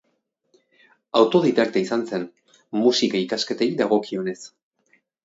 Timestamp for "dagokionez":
3.83-4.39